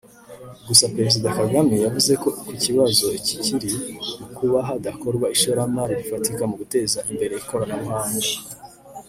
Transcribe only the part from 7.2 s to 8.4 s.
ikoranabuhanga